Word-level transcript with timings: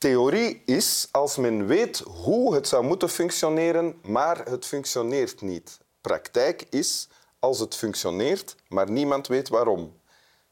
Theorie 0.00 0.62
is 0.64 1.08
als 1.10 1.36
men 1.36 1.66
weet 1.66 1.98
hoe 1.98 2.54
het 2.54 2.68
zou 2.68 2.84
moeten 2.84 3.08
functioneren, 3.08 3.98
maar 4.02 4.44
het 4.44 4.66
functioneert 4.66 5.40
niet. 5.40 5.78
Praktijk 6.00 6.66
is 6.70 7.08
als 7.38 7.58
het 7.58 7.74
functioneert, 7.74 8.56
maar 8.68 8.90
niemand 8.90 9.26
weet 9.26 9.48
waarom. 9.48 10.00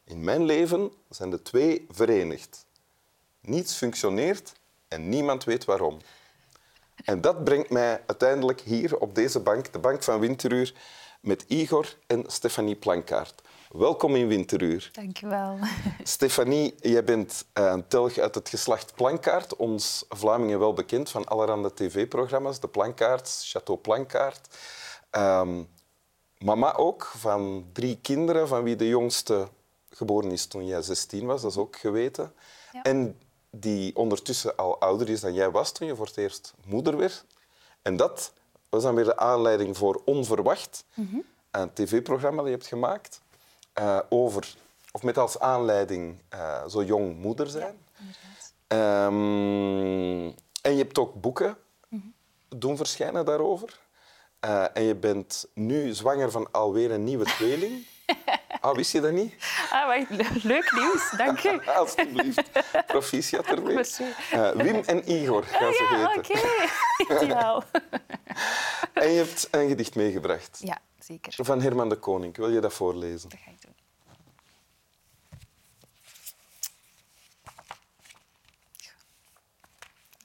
In 0.05 0.25
mijn 0.25 0.45
leven 0.45 0.93
zijn 1.09 1.31
de 1.31 1.43
twee 1.43 1.87
verenigd. 1.91 2.67
Niets 3.41 3.75
functioneert 3.75 4.53
en 4.89 5.09
niemand 5.09 5.45
weet 5.45 5.65
waarom. 5.65 5.99
En 7.05 7.21
dat 7.21 7.45
brengt 7.45 7.71
mij 7.71 8.03
uiteindelijk 8.07 8.61
hier 8.61 8.99
op 8.99 9.15
deze 9.15 9.41
bank, 9.41 9.73
de 9.73 9.79
bank 9.79 10.03
van 10.03 10.21
Winteruur, 10.21 10.75
met 11.21 11.45
Igor 11.47 11.97
en 12.07 12.25
Stefanie 12.27 12.77
Plankaart. 12.77 13.43
Welkom 13.69 14.17
in 14.17 14.29
Winteruur. 14.29 14.91
Dank 14.93 15.17
je 15.17 15.27
wel. 15.27 15.59
Stefanie, 16.03 16.75
jij 16.81 17.05
bent 17.05 17.45
eh, 17.53 17.65
een 17.65 17.89
telg 17.89 18.19
uit 18.19 18.35
het 18.35 18.49
geslacht 18.49 18.95
Plankaart, 18.95 19.57
ons 19.57 20.05
Vlamingen 20.09 20.59
wel 20.59 20.73
bekend 20.73 21.11
van 21.11 21.25
allerhande 21.25 21.75
tv-programma's, 21.75 22.61
de 22.61 22.69
Plankaarts, 22.69 23.51
Chateau 23.51 23.81
Plankaart. 23.81 24.57
Ehm, 25.11 25.63
mama 26.39 26.75
ook, 26.75 27.05
van 27.05 27.69
drie 27.73 27.99
kinderen, 28.03 28.49
van 28.49 28.63
wie 28.63 28.77
de 28.77 28.89
jongste 28.89 29.49
geboren 29.91 30.31
is 30.31 30.47
toen 30.47 30.67
jij 30.67 30.83
16 30.83 31.27
was, 31.27 31.43
dat 31.43 31.51
is 31.51 31.57
ook 31.57 31.77
geweten. 31.77 32.33
Ja. 32.73 32.83
En 32.83 33.19
die 33.51 33.97
ondertussen 33.97 34.57
al 34.57 34.81
ouder 34.81 35.09
is 35.09 35.21
dan 35.21 35.35
jij 35.35 35.51
was 35.51 35.73
toen 35.73 35.87
je 35.87 35.97
voor 35.97 36.07
het 36.07 36.17
eerst 36.17 36.55
moeder 36.67 36.97
werd. 36.97 37.25
En 37.83 37.97
dat 37.97 38.33
was 38.69 38.83
dan 38.83 38.95
weer 38.95 39.05
de 39.05 39.17
aanleiding 39.17 39.77
voor 39.77 40.03
Onverwacht, 40.05 40.85
een 41.51 41.73
tv-programma 41.73 42.37
dat 42.37 42.47
je 42.47 42.57
hebt 42.57 42.67
gemaakt 42.67 43.21
eh, 43.79 43.99
over, 44.09 44.55
of 44.93 45.03
met 45.03 45.19
als 45.19 45.39
aanleiding 45.39 46.19
eh, 46.29 46.67
zo 46.67 46.83
jong 46.83 47.17
moeder 47.19 47.47
zijn. 47.47 47.79
Ehm, 48.67 50.27
en 50.63 50.73
je 50.73 50.77
hebt 50.77 50.99
ook 50.99 51.21
boeken 51.21 51.57
doen 52.49 52.77
verschijnen 52.77 53.25
daarover. 53.25 53.79
Eh, 54.41 54.65
en 54.77 54.83
je 54.83 54.95
bent 54.95 55.47
nu 55.55 55.93
zwanger 55.95 56.31
van 56.31 56.49
alweer 56.53 56.91
een 56.91 57.05
nieuwe 57.05 57.25
tweeling. 57.25 57.87
Ah, 58.61 58.75
wist 58.75 58.93
je 58.93 59.01
dat 59.01 59.13
niet? 59.13 59.35
Ah, 59.71 60.09
Leuk 60.43 60.73
nieuws, 60.73 61.11
dank 61.17 61.45
u. 61.45 61.61
Alsjeblieft. 61.79 62.51
Proficiat 62.87 63.47
ermee. 63.57 63.79
Eh, 64.31 64.51
Wim 64.51 64.83
en 64.87 65.11
Igor 65.13 65.43
gaan 65.45 65.73
ze 65.73 65.83
Ja, 65.91 66.09
heten. 66.15 66.35
oké. 67.09 67.25
Ideaal. 67.25 67.65
En 68.93 69.11
je 69.11 69.17
hebt 69.19 69.49
een 69.51 69.69
gedicht 69.69 69.95
meegebracht 69.95 70.59
Ja, 70.63 70.79
zeker. 70.99 71.45
van 71.45 71.61
Herman 71.63 71.89
de 71.89 71.97
Koning. 71.97 72.37
Wil 72.37 72.49
je 72.51 72.61
dat 72.61 72.73
voorlezen? 72.73 73.29
Dat 73.29 73.39
ga 73.45 73.51
ik 73.51 73.63
doen. 73.63 73.68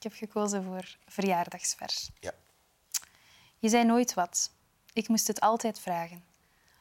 Ik 0.03 0.11
heb 0.11 0.29
gekozen 0.29 0.63
voor 0.63 0.97
verjaardagsvers. 1.05 2.09
Ja. 2.19 2.33
Je 3.59 3.69
zei 3.69 3.83
nooit 3.83 4.13
wat. 4.13 4.51
Ik 4.93 5.07
moest 5.07 5.27
het 5.27 5.39
altijd 5.39 5.79
vragen. 5.79 6.23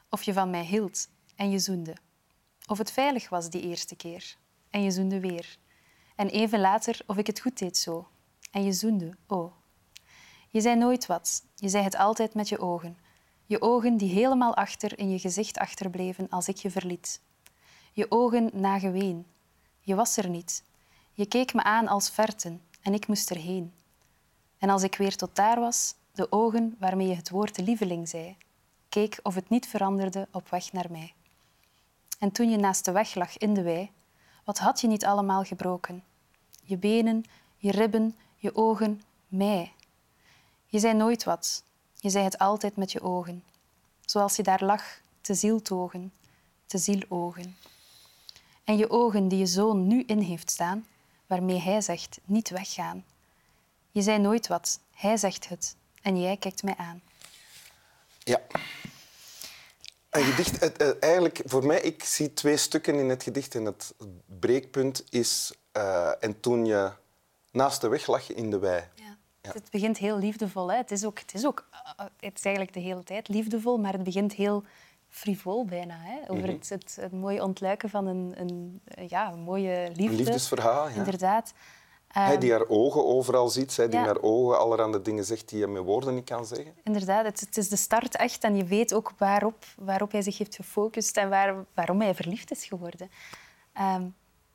Of 0.09 0.23
je 0.23 0.33
van 0.33 0.49
mij 0.49 0.65
hield 0.65 1.07
en 1.35 1.51
je 1.51 1.59
zoende. 1.59 1.95
Of 2.65 2.77
het 2.77 2.91
veilig 2.91 3.29
was 3.29 3.49
die 3.49 3.61
eerste 3.61 3.95
keer 3.95 4.35
en 4.69 4.83
je 4.83 4.91
zoende 4.91 5.19
weer. 5.19 5.57
En 6.15 6.29
even 6.29 6.59
later 6.59 6.99
of 7.07 7.17
ik 7.17 7.27
het 7.27 7.39
goed 7.39 7.57
deed 7.57 7.77
zo 7.77 8.07
en 8.51 8.63
je 8.63 8.73
zoende, 8.73 9.17
oh. 9.27 9.53
Je 10.49 10.61
zei 10.61 10.75
nooit 10.75 11.05
wat. 11.05 11.43
Je 11.55 11.69
zei 11.69 11.83
het 11.83 11.95
altijd 11.95 12.33
met 12.33 12.49
je 12.49 12.59
ogen. 12.59 12.97
Je 13.45 13.61
ogen 13.61 13.97
die 13.97 14.13
helemaal 14.13 14.55
achter 14.55 14.99
in 14.99 15.09
je 15.09 15.19
gezicht 15.19 15.57
achterbleven 15.57 16.29
als 16.29 16.47
ik 16.47 16.57
je 16.57 16.71
verliet. 16.71 17.21
Je 17.93 18.11
ogen 18.11 18.49
na 18.53 18.79
geween. 18.79 19.25
Je 19.79 19.95
was 19.95 20.17
er 20.17 20.29
niet. 20.29 20.63
Je 21.11 21.25
keek 21.25 21.53
me 21.53 21.63
aan 21.63 21.87
als 21.87 22.09
verten 22.09 22.61
en 22.83 22.93
ik 22.93 23.07
moest 23.07 23.31
erheen. 23.31 23.73
En 24.57 24.69
als 24.69 24.83
ik 24.83 24.95
weer 24.95 25.15
tot 25.15 25.35
daar 25.35 25.59
was, 25.59 25.95
de 26.11 26.31
ogen 26.31 26.75
waarmee 26.79 27.07
je 27.07 27.15
het 27.15 27.29
woord 27.29 27.57
lieveling 27.57 28.09
zei, 28.09 28.37
keek 28.89 29.19
of 29.23 29.35
het 29.35 29.49
niet 29.49 29.67
veranderde 29.67 30.27
op 30.31 30.49
weg 30.49 30.71
naar 30.71 30.91
mij. 30.91 31.13
En 32.19 32.31
toen 32.31 32.49
je 32.49 32.57
naast 32.57 32.85
de 32.85 32.91
weg 32.91 33.15
lag 33.15 33.37
in 33.37 33.53
de 33.53 33.61
wei, 33.61 33.91
wat 34.43 34.59
had 34.59 34.81
je 34.81 34.87
niet 34.87 35.05
allemaal 35.05 35.43
gebroken? 35.43 36.03
Je 36.63 36.77
benen, 36.77 37.23
je 37.57 37.71
ribben, 37.71 38.15
je 38.35 38.55
ogen, 38.55 39.01
mij. 39.27 39.73
Je 40.65 40.79
zei 40.79 40.93
nooit 40.93 41.23
wat. 41.23 41.63
Je 41.95 42.09
zei 42.09 42.23
het 42.23 42.37
altijd 42.37 42.75
met 42.75 42.91
je 42.91 43.01
ogen. 43.01 43.43
Zoals 44.05 44.35
je 44.35 44.43
daar 44.43 44.63
lag, 44.63 44.83
te 45.21 45.33
zieltogen, 45.33 46.13
te 46.65 46.77
zielogen. 46.77 47.57
En 48.63 48.77
je 48.77 48.89
ogen 48.89 49.27
die 49.27 49.39
je 49.39 49.45
zoon 49.45 49.87
nu 49.87 50.03
in 50.03 50.19
heeft 50.19 50.51
staan, 50.51 50.85
waarmee 51.33 51.59
hij 51.59 51.81
zegt 51.81 52.19
niet 52.25 52.49
weggaan. 52.49 53.05
Je 53.91 54.01
zei 54.01 54.19
nooit 54.19 54.47
wat, 54.47 54.79
hij 54.91 55.17
zegt 55.17 55.49
het 55.49 55.75
en 56.01 56.21
jij 56.21 56.37
kijkt 56.37 56.63
mij 56.63 56.75
aan. 56.77 57.01
Ja. 58.19 58.41
Een 60.09 60.23
gedicht, 60.23 60.77
eh, 60.77 60.89
eigenlijk 60.99 61.41
voor 61.45 61.65
mij, 61.65 61.81
ik 61.81 62.03
zie 62.03 62.33
twee 62.33 62.57
stukken 62.57 62.95
in 62.95 63.09
het 63.09 63.23
gedicht 63.23 63.55
en 63.55 63.65
het 63.65 63.93
breekpunt 64.39 65.03
is 65.09 65.53
eh, 65.71 66.23
en 66.23 66.39
toen 66.39 66.65
je 66.65 66.91
naast 67.51 67.81
de 67.81 67.87
weg 67.87 68.07
lag 68.07 68.31
in 68.31 68.49
de 68.49 68.59
wei. 68.59 68.83
Ja. 68.95 69.51
Het 69.51 69.69
begint 69.71 69.97
heel 69.97 70.17
liefdevol. 70.17 70.71
Hè. 70.71 70.77
Het, 70.77 70.91
is 70.91 71.05
ook, 71.05 71.19
het, 71.19 71.33
is 71.33 71.45
ook, 71.45 71.67
eh, 71.71 72.05
het 72.19 72.37
is 72.37 72.45
eigenlijk 72.45 72.73
de 72.75 72.79
hele 72.79 73.03
tijd 73.03 73.27
liefdevol, 73.27 73.77
maar 73.77 73.93
het 73.93 74.03
begint 74.03 74.33
heel 74.33 74.63
frivol 75.13 75.65
bijna. 75.65 75.95
Hè. 75.99 76.31
Over 76.31 76.47
het, 76.47 76.69
het, 76.69 76.97
het 77.01 77.11
mooie 77.11 77.43
ontluiken 77.43 77.89
van 77.89 78.07
een, 78.07 78.33
een, 78.35 78.81
ja, 79.07 79.31
een 79.31 79.39
mooie 79.39 79.87
liefde. 79.87 80.03
Een 80.03 80.15
liefdesverhaal, 80.15 80.89
ja. 80.89 80.95
Inderdaad. 80.95 81.53
Hij 82.07 82.31
Ehm, 82.31 82.39
die 82.39 82.51
haar 82.51 82.67
ogen 82.67 83.05
overal 83.05 83.49
ziet, 83.49 83.71
zij 83.71 83.89
die 83.89 83.99
Ja. 83.99 84.05
haar 84.05 84.21
ogen 84.21 84.59
allerhande 84.59 85.01
dingen 85.01 85.25
zegt 85.25 85.49
die 85.49 85.59
je 85.59 85.67
met 85.67 85.83
woorden 85.83 86.15
niet 86.15 86.25
kan 86.29 86.45
zeggen. 86.45 86.73
Inderdaad, 86.83 87.25
het, 87.25 87.39
het 87.39 87.57
is 87.57 87.69
de 87.69 87.75
start 87.75 88.15
echt 88.15 88.43
en 88.43 88.55
je 88.55 88.63
weet 88.63 88.93
ook 88.93 89.13
waarop, 89.17 89.65
waarop 89.77 90.11
hij 90.11 90.21
zich 90.21 90.37
heeft 90.37 90.55
gefocust 90.55 91.17
en 91.17 91.29
waar, 91.29 91.65
waarom 91.73 92.01
hij 92.01 92.15
verliefd 92.15 92.51
is 92.51 92.65
geworden. 92.65 93.09
Ehm, 93.73 94.07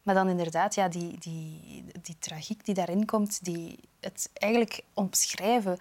maar 0.02 0.14
dan 0.14 0.28
inderdaad, 0.28 0.74
ja, 0.74 0.88
die, 0.88 1.18
die, 1.18 1.84
die 2.02 2.16
tragiek 2.18 2.64
die 2.64 2.74
daarin 2.74 3.04
komt, 3.04 3.44
die, 3.44 3.78
het 4.00 4.30
eigenlijk 4.32 4.82
omschrijven 4.94 5.78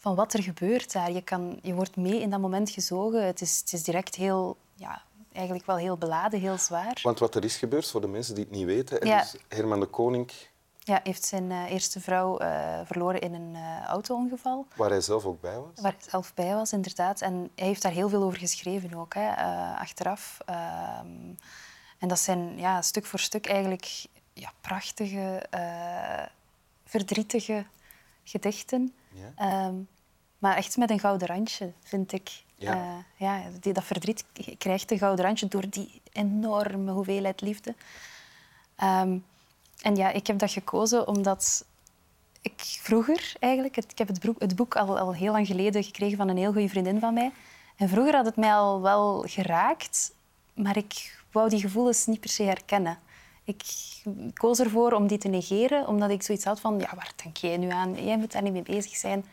van 0.00 0.14
wat 0.14 0.32
er 0.32 0.42
gebeurt 0.42 0.92
daar. 0.92 1.12
Je, 1.12 1.22
kan, 1.22 1.58
je 1.62 1.74
wordt 1.74 1.96
mee 1.96 2.20
in 2.20 2.30
dat 2.30 2.40
moment 2.40 2.70
gezogen. 2.70 3.26
Het 3.26 3.40
is, 3.40 3.58
het 3.58 3.72
is 3.72 3.82
direct 3.82 4.14
heel, 4.14 4.56
ja, 4.74 5.02
eigenlijk 5.32 5.66
wel 5.66 5.76
heel 5.76 5.96
beladen, 5.96 6.40
heel 6.40 6.58
zwaar. 6.58 6.98
Want 7.02 7.18
wat 7.18 7.34
er 7.34 7.44
is 7.44 7.56
gebeurd, 7.56 7.86
voor 7.90 8.00
de 8.00 8.06
mensen 8.06 8.34
die 8.34 8.44
het 8.44 8.52
niet 8.52 8.66
weten, 8.66 9.06
Ja. 9.06 9.20
is 9.22 9.36
Herman 9.48 9.80
de 9.80 9.86
Koning, 9.86 10.30
Ja, 10.78 11.00
heeft 11.02 11.24
zijn 11.24 11.50
eh, 11.50 11.70
eerste 11.70 12.00
vrouw 12.00 12.38
eh, 12.38 12.80
verloren 12.84 13.20
in 13.20 13.34
een 13.34 13.54
eh, 13.54 13.84
auto-ongeval. 13.86 14.66
waar 14.76 14.90
hij 14.90 15.00
zelf 15.00 15.24
ook 15.24 15.40
bij 15.40 15.56
was. 15.56 15.80
Waar 15.82 15.94
hij 15.98 16.10
zelf 16.10 16.34
bij 16.34 16.54
was, 16.54 16.72
inderdaad. 16.72 17.20
En 17.20 17.50
hij 17.54 17.66
heeft 17.66 17.82
daar 17.82 17.92
heel 17.92 18.08
veel 18.08 18.22
over 18.22 18.38
geschreven 18.38 18.94
ook, 18.94 19.14
hè, 19.14 19.34
achteraf. 19.76 20.38
Ehm, 20.46 21.34
en 21.98 22.08
dat 22.08 22.18
zijn 22.18 22.58
ja, 22.58 22.82
stuk 22.82 23.06
voor 23.06 23.18
stuk 23.18 23.46
eigenlijk 23.46 24.06
ja, 24.32 24.52
prachtige, 24.60 25.46
verdrietige 26.84 27.64
gedichten. 28.30 28.94
Ja. 29.12 29.32
Ehm, 29.36 29.74
maar 30.38 30.56
echt 30.56 30.76
met 30.76 30.90
een 30.90 31.00
gouden 31.00 31.28
randje, 31.28 31.72
vind 31.82 32.12
ik. 32.12 32.42
Ja. 32.56 32.74
Eh, 32.74 32.96
ja, 33.26 33.42
die, 33.60 33.72
dat 33.72 33.84
verdriet 33.84 34.24
krijgt 34.58 34.90
een 34.90 34.98
gouden 34.98 35.24
randje 35.24 35.48
door 35.48 35.64
die 35.70 36.00
enorme 36.12 36.92
hoeveelheid 36.92 37.40
liefde. 37.40 37.74
Ehm, 38.76 39.18
en 39.82 39.96
ja, 39.96 40.10
ik 40.10 40.26
heb 40.26 40.38
dat 40.38 40.50
gekozen 40.50 41.08
omdat 41.08 41.64
ik 42.40 42.60
vroeger 42.60 43.32
eigenlijk... 43.38 43.76
het- 43.76 43.90
Ik 43.90 43.98
heb 43.98 44.08
het 44.08 44.20
boek, 44.20 44.40
het 44.40 44.56
boek 44.56 44.76
al, 44.76 44.98
al 44.98 45.14
heel 45.14 45.32
lang 45.32 45.46
geleden 45.46 45.84
gekregen 45.84 46.16
van 46.16 46.28
een 46.28 46.36
heel 46.36 46.52
goede 46.52 46.68
vriendin 46.68 47.00
van 47.00 47.14
mij. 47.14 47.32
En 47.76 47.88
vroeger 47.88 48.14
had 48.14 48.24
het 48.26 48.36
mij 48.36 48.54
al 48.54 48.80
wel 48.80 49.24
geraakt, 49.26 50.12
maar 50.54 50.76
ik 50.76 51.22
wou 51.32 51.48
die 51.48 51.60
gevoelens 51.60 52.06
niet 52.06 52.20
per 52.20 52.30
se 52.30 52.42
herkennen. 52.42 52.98
Ik 53.54 53.62
koos 54.34 54.58
ervoor 54.58 54.92
om 54.92 55.06
die 55.06 55.18
te 55.18 55.28
negeren, 55.28 55.86
omdat 55.86 56.10
ik 56.10 56.22
zoiets 56.22 56.44
had 56.44 56.60
van... 56.60 56.78
Ja, 56.78 56.88
waar 56.94 57.12
denk 57.22 57.36
jij 57.36 57.56
nu 57.56 57.70
aan? 57.70 58.04
Jij 58.04 58.18
moet 58.18 58.32
daar 58.32 58.42
niet 58.42 58.52
mee 58.52 58.62
bezig 58.62 58.96
zijn. 58.96 59.24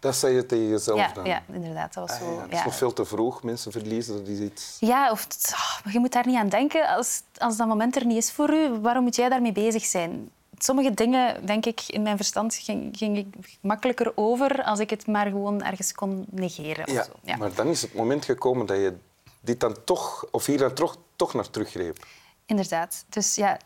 Dat 0.00 0.16
zei 0.16 0.34
je 0.34 0.46
tegen 0.46 0.68
jezelf 0.68 0.98
Ja, 0.98 1.12
dan? 1.12 1.24
ja, 1.24 1.42
inderdaad. 1.52 1.94
Dat 1.94 2.08
was 2.08 2.18
Ah, 2.18 2.22
zo... 2.26 2.34
ja, 2.34 2.46
ja. 2.50 2.58
is 2.58 2.64
nog 2.64 2.74
veel 2.76 2.92
te 2.92 3.04
vroeg. 3.04 3.42
Mensen 3.42 3.72
verliezen 3.72 4.16
dat 4.16 4.26
is 4.28 4.38
iets... 4.38 4.76
Ja, 4.80 5.10
of 5.10 5.22
het- 5.24 5.54
maar 5.84 5.92
je 5.92 5.98
moet 5.98 6.12
daar 6.12 6.26
niet 6.26 6.36
aan 6.36 6.48
denken. 6.48 6.88
Als, 6.88 7.22
als 7.38 7.56
dat 7.56 7.66
moment 7.66 7.96
er 7.96 8.06
niet 8.06 8.16
is 8.16 8.32
voor 8.32 8.50
u, 8.54 8.68
waarom 8.80 9.02
moet 9.02 9.16
jij 9.16 9.28
daarmee 9.28 9.52
bezig 9.52 9.84
zijn? 9.84 10.30
Sommige 10.58 10.94
dingen, 10.94 11.46
denk 11.46 11.66
ik, 11.66 11.80
in 11.86 12.02
mijn 12.02 12.16
verstand 12.16 12.54
ging, 12.54 12.96
ging 12.96 13.16
ik 13.18 13.34
makkelijker 13.60 14.12
over 14.14 14.62
als 14.62 14.78
ik 14.78 14.90
het 14.90 15.06
maar 15.06 15.26
gewoon 15.26 15.62
ergens 15.62 15.92
kon 15.92 16.26
negeren. 16.30 16.92
Ja, 16.92 17.00
Of 17.00 17.06
zo. 17.06 17.12
Ja. 17.22 17.36
maar 17.36 17.54
dan 17.54 17.66
is 17.66 17.82
het 17.82 17.94
moment 17.94 18.24
gekomen 18.24 18.66
dat 18.66 18.76
je 18.76 18.96
dit 19.40 19.60
dan 19.60 19.76
toch, 19.84 20.26
of 20.30 20.46
hier 20.46 20.58
dan 20.58 20.72
toch, 20.74 20.96
toch 21.16 21.34
naar 21.34 21.50
teruggreep. 21.50 22.06
Inderdaad. 22.46 23.04
Dus 23.08 23.34
ja, 23.34 23.58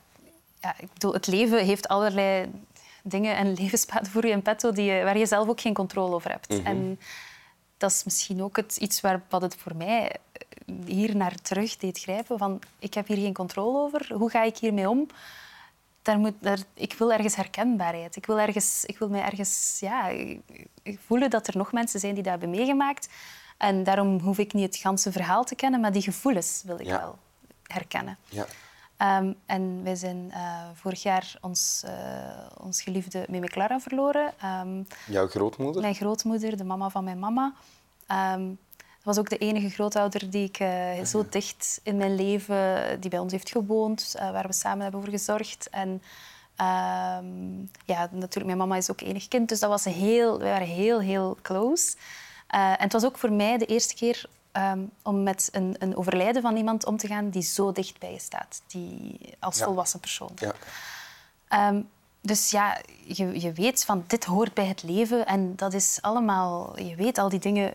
ja, 0.61 0.75
ik 0.79 0.93
bedoel, 0.93 1.13
het 1.13 1.27
leven 1.27 1.65
heeft 1.65 1.89
allerlei 1.89 2.51
dingen 3.03 3.37
en 3.37 3.55
levenspaden 3.63 4.11
voor 4.11 4.27
je 4.27 4.33
in 4.33 4.43
petto 4.43 4.73
die 4.73 4.93
je, 4.93 5.05
waar 5.05 5.19
je 5.19 5.27
zelf 5.27 5.49
ook 5.49 5.61
geen 5.61 5.75
controle 5.75 6.15
over 6.15 6.31
hebt. 6.31 6.63
En 6.63 7.01
dat 7.77 7.91
is 7.91 8.05
misschien 8.05 8.43
ook 8.43 8.57
het, 8.57 8.77
iets 8.77 9.01
waar, 9.01 9.23
wat 9.29 9.43
het 9.43 9.57
voor 9.57 9.77
mij 9.77 10.11
eh, 10.33 10.75
hier 10.85 11.17
naar 11.17 11.35
terug 11.35 11.77
deed 11.77 11.99
grijpen. 11.99 12.39
Van, 12.39 12.61
ik 12.79 12.95
heb 12.95 13.07
hier 13.07 13.17
geen 13.17 13.35
controle 13.35 13.79
over. 13.79 14.15
Hoe 14.15 14.31
ga 14.31 14.43
ik 14.43 14.57
hiermee 14.57 14.89
om? 14.89 15.09
daar 16.09 16.19
moet, 16.19 16.35
daar, 16.41 16.59
ik 16.75 16.93
wil 16.93 17.13
ergens 17.13 17.37
herkenbaarheid. 17.37 18.17
Ik 18.17 18.27
wil, 18.27 18.39
ergens, 18.39 18.85
ik 18.85 18.99
wil 18.99 19.09
mij 19.09 19.23
ergens 19.23 19.77
ja, 19.81 20.13
voelen 21.07 21.31
dat 21.31 21.47
er 21.47 21.57
nog 21.57 21.73
mensen 21.73 22.01
zijn 22.01 22.15
die 22.15 22.23
dat 22.23 22.33
hebben 22.33 22.51
meegemaakt. 22.51 23.09
En 23.57 23.85
daarom 23.85 24.19
hoef 24.21 24.39
ik 24.39 24.53
niet 24.53 24.67
het 24.67 24.77
ganse 24.77 25.13
verhaal 25.13 25.45
te 25.45 25.55
kennen, 25.55 25.81
maar 25.81 25.93
die 25.93 26.03
gevoelens 26.03 26.63
wil 26.67 26.81
ik 26.81 26.87
wel 26.87 27.19
herkennen. 27.63 28.19
Ja. 28.29 28.47
Um, 29.03 29.35
en 29.47 29.83
wij 29.83 29.95
zijn 29.95 30.31
uh, 30.31 30.63
vorig 30.75 31.03
jaar 31.03 31.37
ons, 31.41 31.83
uh, 31.87 31.93
ons 32.61 32.83
geliefde 32.83 33.27
Meme 33.29 33.49
Clara 33.49 33.81
verloren. 33.81 34.33
Um, 34.45 34.87
Jouw 35.07 35.29
grootmoeder? 35.29 35.83
Mijn 35.83 35.95
grootmoeder, 35.95 36.57
de 36.57 36.65
mama 36.65 36.91
van 36.91 37.05
mijn 37.05 37.19
mama. 37.19 37.53
Um, 38.35 38.59
dat 38.79 39.17
was 39.17 39.19
ook 39.19 39.29
de 39.29 39.39
enige 39.39 39.71
grootouder 39.71 40.31
die 40.31 40.45
ik 40.45 40.61
uh, 40.61 41.05
zo 41.05 41.27
dicht 41.31 41.81
in 41.83 41.97
mijn 41.97 42.15
leven, 42.15 43.01
die 43.01 43.11
bij 43.11 43.19
ons 43.19 43.33
heeft 43.33 43.51
gewoond, 43.51 44.15
waar 44.19 44.47
we 44.47 44.53
samen 44.53 44.83
hebben 44.83 45.01
voor 45.01 45.11
gezorgd. 45.11 45.69
En 45.71 46.03
ja, 47.85 48.09
natuurlijk, 48.11 48.47
mijn 48.47 48.59
mama 48.59 48.77
is 48.77 48.91
ook 48.91 49.01
enig 49.01 49.29
kind, 49.29 49.49
dus 49.49 49.61
dat 49.61 49.71
was 49.71 49.85
heel, 49.85 50.39
we 50.39 50.45
waren 50.45 50.67
heel, 50.67 51.01
heel 51.01 51.39
close. 51.43 51.97
en 52.49 52.77
het 52.79 52.93
was 52.93 53.05
ook 53.05 53.19
voor 53.19 53.33
mij 53.33 53.59
de 53.59 53.67
eerste 53.67 53.95
keer 53.95 54.29
um, 54.53 54.91
om 55.03 55.23
met 55.23 55.49
een, 55.53 55.77
een, 55.79 55.97
overlijden 55.97 56.43
van 56.43 56.57
iemand 56.57 56.87
om 56.87 56.97
te 56.97 57.07
gaan 57.07 57.31
die 57.31 57.43
zo 57.43 57.73
dicht 57.73 57.99
bij 57.99 58.13
je 58.13 58.19
staat, 58.19 58.63
die 58.67 59.19
als 59.39 59.63
volwassen 59.63 60.01
persoon. 60.01 60.33
Ja. 60.37 61.69
Um, 61.69 61.89
dus 62.21 62.51
ja, 62.51 62.79
je, 63.05 63.41
je 63.41 63.53
weet 63.53 63.85
van 63.85 64.05
dit 64.07 64.25
hoort 64.25 64.55
bij 64.55 64.67
het 64.67 64.83
leven 64.83 65.27
en 65.27 65.57
dat 65.57 65.73
is 65.73 65.99
allemaal, 66.01 66.81
je 66.81 66.95
weet 66.95 67.19
al 67.19 67.29
die 67.29 67.39
dingen, 67.39 67.75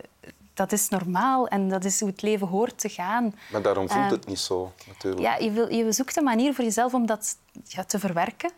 dat 0.54 0.72
is 0.72 0.88
normaal 0.88 1.48
en 1.48 1.68
dat 1.68 1.84
is 1.84 2.00
hoe 2.00 2.08
het 2.08 2.22
leven 2.22 2.46
hoort 2.46 2.78
te 2.78 2.88
gaan. 2.88 3.34
Maar 3.50 3.62
daarom 3.62 3.88
voelt 3.88 4.04
um, 4.04 4.10
het 4.10 4.26
niet 4.26 4.38
zo, 4.38 4.72
natuurlijk. 4.86 5.22
Ja, 5.22 5.36
je, 5.36 5.50
wil, 5.50 5.72
je 5.72 5.92
zoekt 5.92 6.16
een 6.16 6.24
manier 6.24 6.54
voor 6.54 6.64
jezelf 6.64 6.94
om 6.94 7.06
dat 7.06 7.36
ja, 7.64 7.84
te 7.84 7.98
verwerken, 7.98 8.50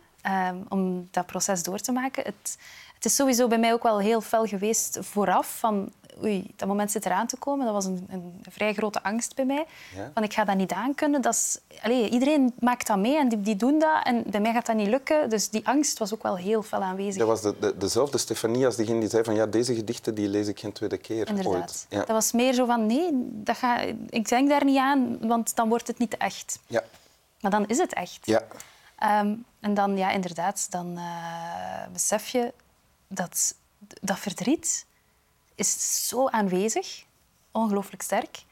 om 0.67 1.07
dat 1.11 1.25
proces 1.25 1.63
door 1.63 1.79
te 1.79 1.91
maken. 1.91 2.23
Het, 2.23 2.57
het 2.95 3.05
is 3.05 3.15
sowieso 3.15 3.47
bij 3.47 3.59
mij 3.59 3.73
ook 3.73 3.83
wel 3.83 3.99
heel 3.99 4.21
fel 4.21 4.45
geweest 4.45 4.99
vooraf. 5.01 5.59
Van, 5.59 5.91
oei, 6.23 6.51
dat 6.55 6.67
moment 6.67 6.91
zit 6.91 7.05
eraan 7.05 7.27
te 7.27 7.37
komen. 7.37 7.65
Dat 7.65 7.73
was 7.73 7.85
een, 7.85 8.07
een 8.09 8.43
vrij 8.49 8.73
grote 8.73 9.03
angst 9.03 9.35
bij 9.35 9.45
mij. 9.45 9.65
Ja? 9.95 10.11
Van, 10.13 10.23
ik 10.23 10.33
ga 10.33 10.43
dat 10.43 10.55
niet 10.55 10.71
aankunnen. 10.71 11.21
Dat 11.21 11.33
is, 11.33 11.59
allez, 11.81 12.09
iedereen 12.09 12.53
maakt 12.59 12.87
dat 12.87 12.97
mee 12.97 13.17
en 13.17 13.29
die, 13.29 13.41
die, 13.41 13.55
doen 13.55 13.79
dat. 13.79 14.03
En 14.03 14.23
bij 14.27 14.39
mij 14.39 14.53
gaat 14.53 14.65
dat 14.65 14.75
niet 14.75 14.87
lukken. 14.87 15.29
Dus 15.29 15.49
die 15.49 15.67
angst 15.67 15.97
was 15.97 16.13
ook 16.13 16.23
wel 16.23 16.37
heel 16.37 16.63
fel 16.63 16.81
aanwezig. 16.81 17.17
Dat 17.17 17.27
was 17.27 17.41
de, 17.41 17.55
de, 17.59 17.77
dezelfde 17.77 18.17
Stefanie 18.17 18.65
als 18.65 18.75
diegene 18.75 18.99
die 18.99 19.09
zei 19.09 19.23
van 19.23 19.35
ja, 19.35 19.45
deze 19.45 19.75
gedichten 19.75 20.15
die 20.15 20.27
lees 20.27 20.47
ik 20.47 20.59
geen 20.59 20.71
tweede 20.71 20.97
keer 20.97 21.27
Inderdaad. 21.27 21.53
ooit. 21.53 21.85
Ja. 21.89 21.97
Dat 21.97 22.07
was 22.07 22.31
meer 22.31 22.53
zo 22.53 22.65
van 22.65 22.85
nee, 22.85 23.09
dat 23.13 23.57
ga, 23.57 23.79
ik 24.09 24.29
denk 24.29 24.49
daar 24.49 24.65
niet 24.65 24.77
aan, 24.77 25.27
want 25.27 25.55
dan 25.55 25.69
wordt 25.69 25.87
het 25.87 25.97
niet 25.97 26.17
echt. 26.17 26.59
Ja. 26.67 26.83
Maar 27.41 27.51
dan 27.51 27.67
is 27.67 27.77
het 27.77 27.93
echt. 27.93 28.19
Ja. 28.21 28.43
Um, 29.21 29.45
en 29.59 29.73
dan, 29.73 29.97
ja, 29.97 30.11
inderdaad, 30.11 30.71
dan 30.71 30.93
uh, 30.97 31.87
besef 31.93 32.27
je 32.27 32.53
dat, 33.07 33.55
dat 34.01 34.19
verdriet 34.19 34.85
is 35.57 36.07
zo 36.07 36.27
aanwezig, 36.27 37.05
ongelooflijk 37.51 38.01
sterk. 38.01 38.43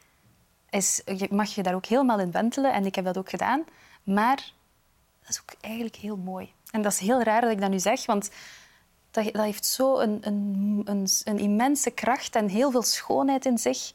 Is, 0.70 1.02
je 1.06 1.28
mag 1.32 1.56
je 1.56 1.64
daar 1.64 1.76
ook 1.76 1.86
helemaal 1.86 2.20
in 2.20 2.32
wentelen 2.32 2.74
en 2.74 2.86
ik 2.86 2.96
heb 2.96 3.06
dat 3.06 3.18
ook 3.18 3.30
gedaan. 3.30 3.64
Maar 4.04 4.54
dat 5.20 5.30
is 5.30 5.42
ook 5.42 5.56
eigenlijk 5.62 5.96
heel 5.96 6.18
mooi. 6.18 6.54
En 6.72 6.82
dat 6.82 6.92
is 6.92 7.00
heel 7.00 7.22
raar 7.22 7.42
dat 7.42 7.52
ik 7.52 7.62
dat 7.62 7.70
nu 7.70 7.80
zeg, 7.80 8.06
want 8.06 8.30
dat, 9.12 9.34
dat 9.34 9.44
heeft 9.44 9.66
zo 9.66 10.00
een, 10.00 10.18
een, 10.22 10.82
een, 10.86 11.08
een, 11.24 11.40
immense 11.40 11.92
kracht 11.92 12.36
en 12.36 12.48
heel 12.48 12.72
veel 12.72 12.84
schoonheid 12.84 13.46
in 13.46 13.58
zich. 13.58 13.94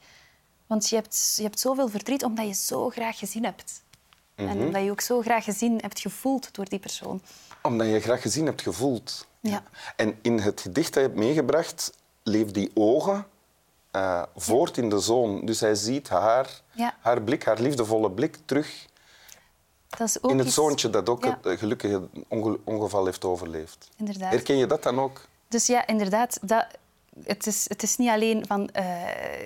Want 0.67 0.89
je 0.89 0.97
hebt, 0.97 1.33
je 1.37 1.43
hebt 1.43 1.61
zoveel 1.61 1.89
verdriet 1.89 2.25
omdat 2.25 2.47
je 2.47 2.55
zo 2.55 2.89
graag 2.89 3.19
gezien 3.19 3.45
hebt. 3.45 3.83
En 4.35 4.57
mhm. 4.57 4.67
omdat 4.67 4.85
je 4.85 4.91
ook 4.91 5.01
zo 5.01 5.21
graag 5.21 5.45
gezien 5.45 5.79
hebt 5.81 6.01
gevoeld 6.01 6.55
door 6.55 6.69
die 6.69 6.79
persoon. 6.79 7.23
Omdat 7.63 7.87
je 7.87 8.01
graag 8.01 8.23
gezien 8.23 8.47
hebt 8.47 8.63
gevoeld. 8.63 9.27
Ja. 9.41 9.63
En 9.97 10.19
in 10.23 10.39
het 10.39 10.61
gedicht 10.61 10.95
dat 10.95 11.03
je 11.03 11.09
hebt 11.09 11.21
meegebracht, 11.21 11.93
leeft 12.23 12.55
die 12.55 12.71
ogen 12.75 13.27
uh, 13.97 14.23
voort 14.37 14.77
in 14.77 14.89
de 14.89 14.99
zoon. 14.99 15.45
Dus 15.45 15.61
hij 15.61 15.75
ziet 15.75 16.09
haar, 16.09 16.61
haar 17.01 17.23
blik, 17.23 17.45
haar 17.45 17.61
liefdevolle 17.61 18.11
blik 18.11 18.39
terug 18.45 18.89
dat 19.99 20.09
is 20.09 20.23
ook 20.23 20.31
in 20.31 20.39
het 20.39 20.53
zoontje 20.53 20.91
dat 20.91 21.09
ook 21.09 21.25
het 21.25 21.59
gelukkige 21.59 22.09
ongeval 22.65 23.05
heeft 23.05 23.25
overleefd. 23.25 23.89
Inderdaad. 23.97 24.33
Herken 24.33 24.57
je 24.57 24.67
dat 24.67 24.83
dan 24.83 25.01
ook? 25.01 25.29
Dus 25.49 25.67
ja, 25.67 25.87
inderdaad. 25.87 26.39
Dat, 26.43 26.67
het, 27.25 27.47
is, 27.47 27.69
het 27.69 27.83
is 27.83 27.97
niet 27.97 28.09
alleen 28.09 28.47
van 28.47 28.61
uh, 28.61 28.83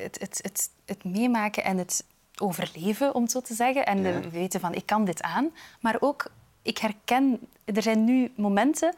het, 0.03 0.19
het, 0.21 0.39
het, 0.43 0.71
het 0.85 1.05
meemaken 1.05 1.65
en 1.65 1.79
het 1.79 2.05
overleven, 2.39 3.15
om 3.15 3.23
het 3.23 3.31
zo 3.31 3.41
te 3.41 3.55
zeggen. 3.55 3.87
En 3.87 4.03
ja. 4.03 4.31
weten 4.31 4.61
van, 4.61 4.75
ik 4.75 4.87
kan 4.87 5.05
dit 5.05 5.23
aan. 5.23 5.51
Maar 5.81 5.97
ook, 6.01 6.31
ik 6.63 6.79
herken... 6.79 7.41
Er 7.65 7.83
zijn 7.83 8.05
nu 8.05 8.33
momenten 8.37 8.95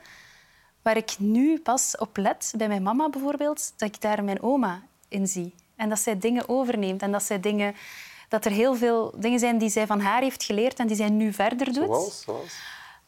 waar 0.86 0.96
ik 0.96 1.14
nu 1.18 1.60
pas 1.60 1.96
op 1.98 2.16
let, 2.16 2.52
bij 2.56 2.68
mijn 2.68 2.82
mama 2.82 3.08
bijvoorbeeld, 3.08 3.72
dat 3.76 3.88
ik 3.88 4.00
daar 4.00 4.24
mijn 4.24 4.42
oma 4.42 4.82
in 5.08 5.26
zie. 5.26 5.54
En 5.76 5.88
dat 5.88 5.98
zij 5.98 6.18
dingen 6.18 6.48
overneemt 6.48 7.02
en 7.02 7.12
dat 7.12 7.22
zij 7.22 7.40
dingen... 7.40 7.74
Dat 8.28 8.44
er 8.44 8.50
heel 8.50 8.74
veel 8.74 9.14
dingen 9.16 9.38
zijn 9.38 9.58
die 9.58 9.68
zij 9.68 9.86
van 9.86 10.00
haar 10.00 10.20
heeft 10.20 10.44
geleerd 10.44 10.78
en 10.78 10.86
die 10.86 10.96
zij 10.96 11.08
nu 11.08 11.32
verder 11.32 11.72
doet. 11.72 11.86
Zoals? 11.86 12.22
Zoals? 12.22 12.58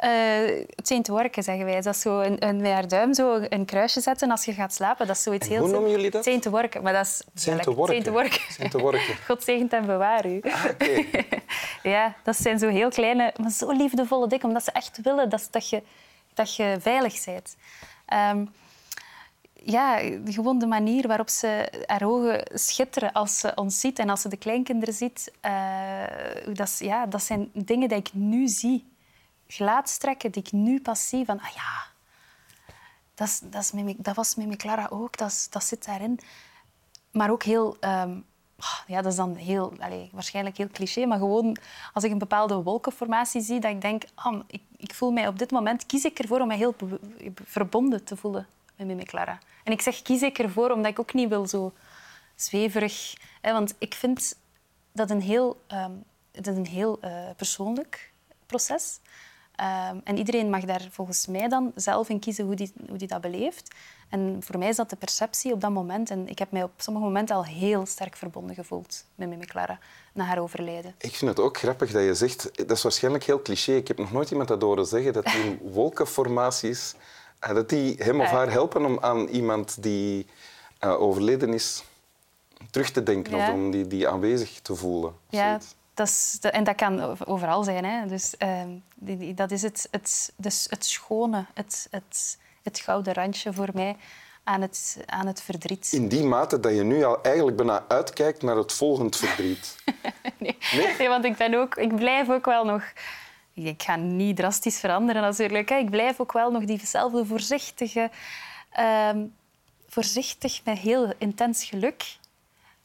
Uh, 0.05 0.65
het 0.75 0.87
zijn 0.89 1.03
te 1.03 1.13
worken, 1.13 1.43
zeggen 1.43 1.65
wij. 1.65 1.81
Dat 1.81 1.95
is 1.95 2.01
zo 2.01 2.21
een, 2.21 2.47
een, 2.47 2.61
met 2.61 2.73
haar 2.73 2.89
duim 2.89 3.15
zo 3.15 3.41
een 3.49 3.65
kruisje 3.65 4.01
zetten 4.01 4.31
als 4.31 4.45
je 4.45 4.53
gaat 4.53 4.75
slapen. 4.75 5.07
Dat 5.07 5.17
is 5.17 5.23
zoiets 5.23 5.47
en 5.47 5.53
heel... 5.53 5.63
Hoe 5.63 5.71
noemen 5.71 5.91
jullie 5.91 6.11
dat? 6.11 6.25
Zijn 6.25 6.41
te 6.41 6.51
worken, 6.51 6.83
maar 6.83 6.93
dat 6.93 7.07
is... 7.07 7.23
Zijn 7.35 7.61
te 7.61 7.75
worken. 7.75 8.41
Zijn 8.49 8.71
te 8.71 8.79
worken. 8.79 9.17
God 9.29 9.43
zegent 9.45 9.73
en 9.73 9.87
bewaar 9.87 10.27
u. 10.27 10.41
Ah, 10.41 10.65
okay. 10.71 11.09
ja, 11.95 12.15
dat 12.23 12.37
zijn 12.37 12.59
zo 12.59 12.69
heel 12.69 12.89
kleine, 12.89 13.35
maar 13.41 13.51
zo 13.51 13.71
liefdevolle 13.71 14.29
dingen, 14.29 14.47
omdat 14.47 14.65
ze 14.65 14.73
echt 14.73 15.01
willen 15.03 15.31
dat, 15.31 15.49
dat, 15.51 15.69
je, 15.69 15.83
dat 16.39 16.57
je 16.57 16.77
veilig 16.81 17.25
bent. 17.25 17.57
Um, 18.15 18.51
ja, 19.53 19.99
gewoon 20.25 20.59
de 20.59 20.67
manier 20.67 21.07
waarop 21.09 21.29
ze 21.29 21.83
haar 21.87 22.03
ogen 22.03 22.43
schitteren 22.55 23.13
als 23.13 23.39
ze 23.39 23.53
ons 23.55 23.81
ziet 23.81 23.99
en 23.99 24.11
als 24.11 24.21
ze 24.21 24.29
de 24.29 24.37
kleinkinderen 24.37 24.95
ziet. 24.95 25.33
Uh, 25.43 26.55
dat, 26.55 26.79
ja, 26.79 27.07
dat 27.07 27.23
zijn 27.23 27.51
dingen 27.53 27.89
die 27.89 27.99
ik 27.99 28.13
nu 28.13 28.49
zie. 28.49 28.93
Gelaatstrekken 29.47 30.33
die 30.33 30.43
ik 30.43 30.53
nu 30.53 30.81
pas 30.81 31.09
zie. 31.09 31.25
Van, 31.25 31.41
ah 31.41 31.55
ja, 31.55 31.87
dat, 33.15 33.43
dat, 33.45 33.73
dat 33.97 34.17
was 34.17 34.35
Mimi 34.35 34.57
Clara 34.57 34.87
ook. 34.91 35.17
Dat, 35.17 35.47
dat 35.51 35.65
zit 35.65 35.85
daarin. 35.85 36.21
Maar 37.11 37.31
ook 37.31 37.43
heel... 37.43 37.77
Um, 37.81 38.27
ja, 38.87 39.03
dat 39.03 39.13
is 39.13 39.17
dan 39.17 39.35
heel, 39.35 39.73
allez, 39.79 40.09
waarschijnlijk 40.13 40.57
heel 40.57 40.69
cliché, 40.73 41.07
maar 41.07 41.19
gewoon 41.19 41.57
als 41.93 42.05
ik 42.05 42.11
een 42.11 42.19
bepaalde 42.19 42.55
wolkenformatie 42.55 43.41
zie, 43.41 43.61
dat 43.61 43.71
ik 43.71 43.81
denk, 43.81 44.03
oh, 44.25 44.41
ik, 44.47 44.63
ik, 44.77 44.95
voel 44.95 45.11
mij 45.11 45.29
op 45.29 45.39
dit 45.39 45.51
moment, 45.51 45.87
kies 45.87 46.05
ik 46.05 46.19
ervoor 46.19 46.41
om 46.41 46.47
mij 46.47 46.57
heel 46.57 46.75
verbonden 47.45 48.05
te 48.05 48.17
voelen 48.17 48.47
met 48.77 48.87
Mimi 48.87 49.05
Clara. 49.05 49.39
En 49.65 49.73
ik 49.73 49.81
zeg 49.81 50.03
kies 50.03 50.23
ik 50.23 50.39
ervoor 50.39 50.71
omdat 50.71 50.91
ik 50.91 50.99
ook 50.99 51.15
niet 51.15 51.29
wil 51.29 51.47
zo 51.47 51.73
zweverig... 52.35 53.15
Hè, 53.41 53.53
want 53.53 53.75
ik 53.79 53.95
vind 53.95 54.37
dat 54.93 55.11
een 55.11 55.23
heel, 55.23 55.61
um, 55.69 56.05
dat 56.31 56.57
een 56.57 56.67
heel 56.67 56.99
uh, 57.05 57.31
persoonlijk 57.37 58.13
proces 58.47 59.01
um, 59.61 60.01
en 60.05 60.19
iedereen 60.19 60.51
mag 60.51 60.65
daar 60.65 60.89
volgens 60.91 61.27
mij 61.27 61.49
dan 61.49 61.73
zelf 61.75 62.09
in 62.09 62.19
kiezen 62.19 62.45
hoe 62.45 62.55
die, 62.55 62.73
hoe 62.89 62.99
die 62.99 63.09
dat 63.09 63.21
beleeft. 63.21 63.75
En 64.09 64.37
voor 64.41 64.59
mij 64.59 64.69
is 64.69 64.77
dat 64.77 64.91
de 64.91 64.97
perceptie 64.97 65.53
op 65.53 65.61
dat 65.61 65.71
moment. 65.71 66.11
En 66.11 66.29
ik 66.29 66.39
heb 66.39 66.51
mij 66.51 66.63
op 66.63 66.71
sommige 66.77 67.07
momenten 67.07 67.37
al 67.37 67.45
heel 67.45 67.87
sterk 67.87 68.17
verbonden 68.17 68.55
gevoeld 68.55 69.05
met 69.15 69.29
Mimi 69.29 69.45
Clara 69.45 69.79
na 70.13 70.25
haar 70.25 70.39
overlijden. 70.39 70.95
Ik 70.99 71.15
vind 71.15 71.31
het 71.31 71.41
ook 71.41 71.59
grappig 71.59 71.91
dat 71.91 72.03
je 72.03 72.15
zegt, 72.15 72.51
dat 72.69 72.77
is 72.77 72.83
waarschijnlijk 72.83 73.25
heel 73.25 73.43
cliché. 73.43 73.73
Ik 73.73 73.89
heb 73.89 73.99
nog 73.99 74.13
nooit 74.13 74.31
iemand 74.31 74.49
dat 74.49 74.63
horen 74.63 74.87
zeggen, 74.87 75.13
dat 75.13 75.25
die 75.25 75.59
wolkenformaties, 75.73 76.95
eh, 77.39 77.55
dat 77.55 77.69
die 77.69 77.95
hem 77.99 78.21
of 78.21 78.31
haar 78.31 78.51
helpen 78.51 78.85
om 78.85 78.99
aan 79.01 79.27
iemand 79.27 79.83
die 79.83 80.27
uh, 80.85 81.01
overleden 81.01 81.55
is 81.55 81.85
terug 82.71 82.91
te 82.91 83.03
denken 83.03 83.37
ja. 83.37 83.49
of 83.49 83.55
om 83.55 83.71
die, 83.71 83.87
die 83.87 84.09
aanwezig 84.09 84.61
te 84.61 84.75
voelen. 84.75 85.15
Ja, 85.29 85.61
dat 85.99 86.07
is, 86.07 86.39
en 86.41 86.65
dat 86.65 86.75
kan 86.75 87.27
overal 87.27 87.65
zijn. 87.65 87.85
Hè. 87.85 88.07
Dus, 88.07 88.35
uh, 88.39 89.35
dat 89.35 89.51
is 89.51 89.63
het, 89.63 89.89
het, 89.91 90.33
dus 90.37 90.67
het 90.71 90.85
schone, 90.85 91.47
het, 91.55 91.89
het, 91.91 92.39
het 92.63 92.79
gouden 92.79 93.13
randje 93.13 93.53
voor 93.53 93.69
mij 93.75 93.97
aan 94.45 94.61
het, 94.61 94.99
aan 95.07 95.27
het 95.27 95.43
verdriet. 95.43 95.93
In 95.93 96.09
die 96.09 96.25
mate 96.25 96.61
dat 96.61 96.75
je 96.75 96.83
nu 96.83 97.05
al 97.05 97.23
eigenlijk 97.23 97.57
bijna 97.57 97.85
uitkijkt 97.89 98.43
naar 98.43 98.57
het 98.57 98.73
volgend 98.73 99.17
verdriet. 99.17 99.77
nee. 100.39 100.57
Nee? 100.73 100.95
nee. 100.99 101.09
want 101.09 101.25
ik, 101.25 101.37
ben 101.37 101.55
ook, 101.55 101.77
ik 101.77 101.97
blijf 101.97 102.31
ook 102.31 102.45
wel 102.45 102.65
nog... 102.65 102.83
Ik 103.55 103.83
ga 103.83 103.97
niet 103.97 104.37
drastisch 104.37 104.79
veranderen 104.79 105.23
natuurlijk. 105.23 105.71
Ik 105.71 105.91
blijf 105.91 106.21
ook 106.21 106.33
wel 106.33 106.51
nog 106.51 106.65
diezelfde 106.65 107.27
voorzichtige... 107.27 108.11
Uh, 108.79 109.11
voorzichtig 109.89 110.61
met 110.65 110.79
heel 110.79 111.13
intens 111.19 111.65
geluk. 111.65 112.17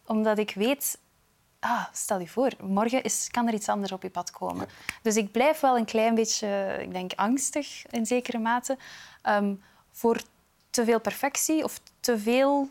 Omdat 0.06 0.38
ik 0.38 0.54
weet 0.56 0.98
ah, 1.64 1.86
stel 1.92 2.20
je 2.20 2.28
voor, 2.28 2.52
morgen 2.62 3.04
is, 3.04 3.28
kan 3.32 3.48
er 3.48 3.54
iets 3.54 3.70
anders 3.70 3.92
op 3.92 4.04
je 4.04 4.10
pad 4.10 4.32
komen. 4.32 4.68
Dus 5.02 5.16
ik 5.16 5.32
blijf 5.32 5.60
wel 5.60 5.78
een 5.78 5.86
klein 5.86 6.16
beetje, 6.16 6.78
ik 6.82 6.92
denk, 6.92 7.12
angstig 7.16 7.86
in 7.90 8.06
zekere 8.06 8.40
mate 8.40 8.78
um, 9.24 9.64
voor 9.92 10.22
te 10.70 10.86
veel 10.86 11.00
perfectie 11.00 11.64
of 11.64 11.80
te 12.00 12.20
veel... 12.20 12.70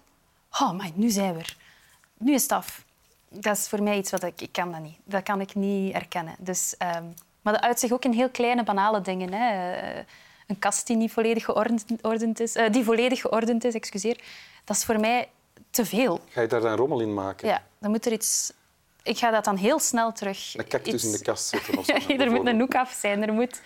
Oh, 0.60 0.72
maar 0.72 0.90
nu 0.94 1.10
zijn 1.10 1.34
we 1.34 1.38
er. 1.38 1.56
Nu 2.18 2.34
is 2.34 2.42
het 2.42 2.52
af. 2.52 2.84
Dat 3.28 3.56
is 3.56 3.68
voor 3.68 3.82
mij 3.82 3.96
iets 3.96 4.10
wat 4.10 4.22
ik... 4.22 4.40
Ik 4.40 4.52
kan 4.52 4.72
dat 4.72 4.80
niet. 4.80 4.98
Dat 5.04 5.22
kan 5.22 5.40
ik 5.40 5.54
niet 5.54 5.94
erkennen. 5.94 6.34
Dus 6.38 6.74
um, 6.96 7.14
Maar 7.42 7.52
dat 7.52 7.62
uit 7.62 7.80
zich 7.80 7.92
ook 7.92 8.04
in 8.04 8.12
heel 8.12 8.30
kleine, 8.30 8.64
banale 8.64 9.00
dingen. 9.00 9.32
Hè. 9.32 9.72
Eh, 9.72 10.04
Een 10.46 10.58
kast 10.58 10.86
die 10.86 10.96
niet 10.96 11.12
volledig 11.12 11.44
geordend, 11.44 11.84
geordend 12.00 12.40
is, 12.40 12.54
eh, 12.54 12.70
die 12.72 12.84
volledig 12.84 13.20
geordend 13.20 13.64
is, 13.64 13.74
excuseer. 13.74 14.20
Dat 14.64 14.76
is 14.76 14.84
voor 14.84 15.00
mij 15.00 15.28
te 15.70 15.84
veel. 15.84 16.20
Ga 16.28 16.40
je 16.40 16.46
daar 16.46 16.60
dan 16.60 16.76
rommel 16.76 17.00
in 17.00 17.14
maken? 17.14 17.48
Ja, 17.48 17.62
dan 17.78 17.90
moet 17.90 18.06
er 18.06 18.12
iets... 18.12 18.52
Ik 19.02 19.18
ga 19.18 19.30
dat 19.30 19.44
dan 19.44 19.56
heel 19.56 19.78
snel 19.78 20.12
terug... 20.12 20.54
Een 20.56 20.68
cactus 20.68 20.94
iets- 20.94 21.04
in 21.04 21.12
de 21.12 21.22
kast 21.22 21.48
zetten 21.48 21.78
of 21.78 21.84
zo. 21.86 21.92
er 21.92 22.30
moet 22.30 22.46
een 22.46 22.60
hoek 22.60 22.74
af 22.74 22.96
zijn. 23.00 23.22
Er 23.22 23.32
moet... 23.32 23.60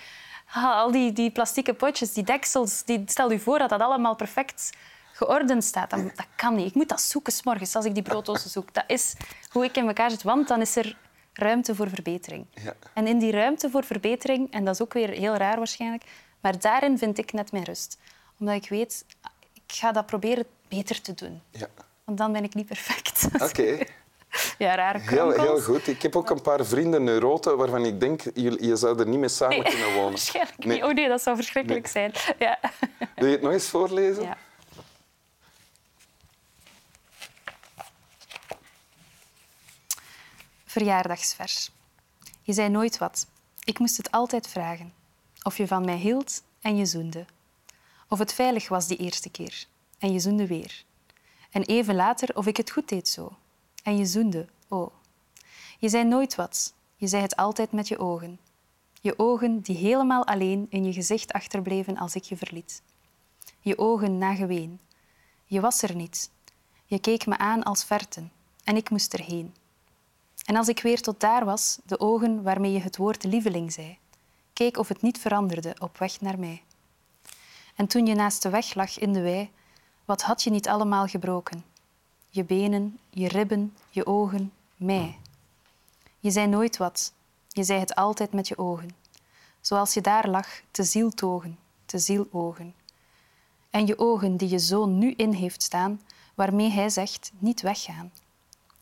Ah, 0.52 0.64
al 0.64 0.90
die, 0.90 1.12
die 1.12 1.30
plastieke 1.30 1.74
potjes, 1.74 2.12
die 2.12 2.24
deksels, 2.24 2.82
die... 2.84 3.02
stel 3.06 3.30
je 3.30 3.38
voor 3.38 3.58
dat 3.58 3.68
dat 3.68 3.80
allemaal 3.80 4.14
perfect 4.14 4.70
geordend 5.12 5.64
staat. 5.64 5.90
Dan, 5.90 6.04
dat 6.14 6.26
kan 6.36 6.54
niet. 6.54 6.66
Ik 6.66 6.74
moet 6.74 6.88
dat 6.88 7.00
zoeken 7.00 7.32
s 7.32 7.42
morgens 7.42 7.74
als 7.76 7.84
ik 7.84 7.94
die 7.94 8.02
brooddozen 8.02 8.50
zoek. 8.50 8.74
Dat 8.74 8.84
is 8.86 9.14
hoe 9.50 9.64
ik 9.64 9.76
in 9.76 9.86
elkaar 9.86 10.10
zit, 10.10 10.22
want 10.22 10.48
dan 10.48 10.60
is 10.60 10.76
er 10.76 10.96
ruimte 11.32 11.74
voor 11.74 11.88
verbetering. 11.88 12.46
Ja. 12.50 12.74
En 12.94 13.06
in 13.06 13.18
die 13.18 13.30
ruimte 13.32 13.70
voor 13.70 13.84
verbetering, 13.84 14.52
en 14.52 14.64
dat 14.64 14.74
is 14.74 14.82
ook 14.82 14.92
weer 14.92 15.08
heel 15.08 15.34
raar 15.34 15.56
waarschijnlijk, 15.56 16.04
maar 16.40 16.60
daarin 16.60 16.98
vind 16.98 17.18
ik 17.18 17.32
net 17.32 17.52
mijn 17.52 17.64
rust. 17.64 17.98
Omdat 18.38 18.54
ik 18.54 18.68
weet, 18.68 19.04
ik 19.52 19.62
ga 19.74 19.92
dat 19.92 20.06
proberen 20.06 20.46
beter 20.68 21.00
te 21.00 21.14
doen. 21.14 21.42
Ja. 21.50 21.66
Want 22.04 22.18
dan 22.18 22.32
ben 22.32 22.44
ik 22.44 22.54
niet 22.54 22.66
perfect. 22.66 23.28
Oké, 23.42 23.78
Ja, 24.58 24.74
rare 24.74 24.98
heel, 24.98 25.06
kronkels. 25.16 25.46
heel 25.46 25.60
goed. 25.60 25.86
Ik 25.86 26.02
heb 26.02 26.16
ook 26.16 26.30
een 26.30 26.42
paar 26.42 26.64
vrienden 26.64 27.04
neuroten 27.04 27.56
waarvan 27.56 27.84
ik 27.84 28.00
denk, 28.00 28.20
je, 28.34 28.56
je 28.66 28.76
zou 28.76 28.98
er 28.98 29.06
niet 29.08 29.18
mee 29.18 29.28
samen 29.28 29.58
Nee, 29.58 29.68
kunnen 29.68 29.92
wonen. 29.92 30.10
waarschijnlijk 30.18 30.64
Nee. 30.64 30.74
niet. 30.74 30.84
Oh 30.84 30.92
nee, 30.92 31.08
dat 31.08 31.22
zou 31.22 31.36
verschrikkelijk 31.36 31.86
zijn. 31.86 32.12
Ja. 32.38 32.58
Wil 33.16 33.26
je 33.26 33.32
het 33.32 33.42
nog 33.42 33.52
eens 33.52 33.68
voorlezen? 33.68 34.22
ja. 34.22 34.36
Verjaardagsvers. 40.64 41.70
Je 42.42 42.52
zei 42.52 42.68
nooit 42.68 42.98
wat. 42.98 43.26
Ik 43.64 43.78
moest 43.78 43.96
het 43.96 44.10
altijd 44.10 44.48
vragen. 44.48 44.92
Of 45.42 45.56
je 45.56 45.66
van 45.66 45.84
mij 45.84 45.96
hield 45.96 46.42
en 46.60 46.76
je 46.76 46.86
zoende. 46.86 47.24
Of 48.08 48.18
het 48.18 48.32
veilig 48.34 48.68
was 48.68 48.86
die 48.86 48.96
eerste 48.96 49.30
keer. 49.30 49.64
En 49.98 50.12
je 50.12 50.18
zoende 50.20 50.46
weer. 50.46 50.84
En 51.50 51.62
even 51.62 51.94
later 51.94 52.36
of 52.36 52.46
ik 52.46 52.56
het 52.56 52.70
goed 52.70 52.88
deed 52.88 53.08
zo. 53.08 53.36
En 53.86 53.96
je 53.96 54.06
zoende, 54.06 54.46
oh. 54.68 54.90
Je 55.78 55.88
zei 55.88 56.04
nooit 56.04 56.34
wat. 56.34 56.74
Je 56.96 57.06
zei 57.06 57.22
het 57.22 57.36
altijd 57.36 57.72
met 57.72 57.88
je 57.88 57.98
ogen. 57.98 58.38
Je 59.00 59.18
ogen 59.18 59.60
die 59.60 59.76
helemaal 59.76 60.26
alleen 60.26 60.66
in 60.68 60.84
je 60.84 60.92
gezicht 60.92 61.32
achterbleven 61.32 61.96
als 61.96 62.14
ik 62.14 62.22
je 62.22 62.36
verliet. 62.36 62.82
Je 63.60 63.78
ogen 63.78 64.18
na 64.18 64.34
geween. 64.34 64.80
Je 65.44 65.60
was 65.60 65.82
er 65.82 65.94
niet. 65.94 66.30
Je 66.84 66.98
keek 66.98 67.26
me 67.26 67.38
aan 67.38 67.62
als 67.62 67.84
verten 67.84 68.32
en 68.64 68.76
ik 68.76 68.90
moest 68.90 69.14
erheen. 69.14 69.54
En 70.44 70.56
als 70.56 70.68
ik 70.68 70.80
weer 70.80 71.00
tot 71.00 71.20
daar 71.20 71.44
was, 71.44 71.78
de 71.84 72.00
ogen 72.00 72.42
waarmee 72.42 72.72
je 72.72 72.80
het 72.80 72.96
woord 72.96 73.24
lieveling 73.24 73.72
zei, 73.72 73.98
keek 74.52 74.78
of 74.78 74.88
het 74.88 75.02
niet 75.02 75.18
veranderde 75.18 75.76
op 75.78 75.98
weg 75.98 76.20
naar 76.20 76.38
mij. 76.38 76.62
En 77.74 77.86
toen 77.86 78.06
je 78.06 78.14
naast 78.14 78.42
de 78.42 78.50
weg 78.50 78.74
lag 78.74 78.98
in 78.98 79.12
de 79.12 79.20
wei, 79.20 79.50
wat 80.04 80.22
had 80.22 80.42
je 80.42 80.50
niet 80.50 80.68
allemaal 80.68 81.06
gebroken? 81.06 81.75
Je 82.36 82.44
benen, 82.44 82.98
je 83.10 83.28
ribben, 83.28 83.76
je 83.90 84.06
ogen, 84.06 84.52
mij. 84.76 85.18
Je 86.18 86.30
zei 86.30 86.46
nooit 86.46 86.76
wat, 86.76 87.12
je 87.48 87.64
zei 87.64 87.80
het 87.80 87.94
altijd 87.94 88.32
met 88.32 88.48
je 88.48 88.58
ogen. 88.58 88.96
Zoals 89.60 89.94
je 89.94 90.00
daar 90.00 90.28
lag, 90.28 90.60
te 90.70 90.82
zieltogen, 90.82 91.58
te 91.86 91.98
zielogen. 91.98 92.74
En 93.70 93.86
je 93.86 93.98
ogen 93.98 94.36
die 94.36 94.48
je 94.48 94.58
zoon 94.58 94.98
nu 94.98 95.14
in 95.16 95.32
heeft 95.32 95.62
staan, 95.62 96.02
waarmee 96.34 96.70
hij 96.70 96.88
zegt 96.88 97.32
niet 97.38 97.60
weggaan. 97.60 98.12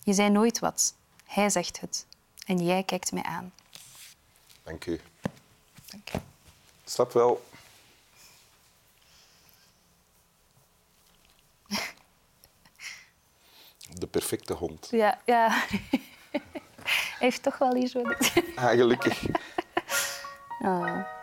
Je 0.02 0.12
zei 0.12 0.30
nooit 0.30 0.58
wat, 0.58 0.94
hij 1.24 1.50
zegt 1.50 1.80
het. 1.80 2.06
En 2.46 2.64
jij 2.64 2.82
kijkt 2.82 3.12
mij 3.12 3.22
aan. 3.22 3.52
Dank 4.62 4.86
u. 4.86 5.00
Dank 5.86 6.14
u. 6.14 6.18
Snap 6.84 7.12
wel. 7.12 7.44
De 13.98 14.06
perfecte 14.36 14.54
hond. 14.54 14.88
Ja, 14.90 15.18
ja. 15.24 15.48
hij 16.30 16.40
heeft 17.18 17.42
toch 17.42 17.58
wel 17.58 17.74
hier 17.74 17.88
zo... 17.88 18.02
Ah, 18.54 18.70
gelukkig. 18.70 19.22
Ah. 20.64 21.13